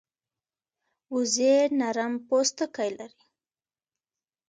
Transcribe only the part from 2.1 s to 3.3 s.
پوستکی لري